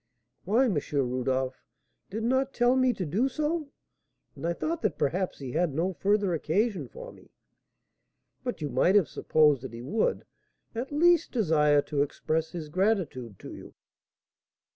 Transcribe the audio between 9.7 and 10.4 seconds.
he would,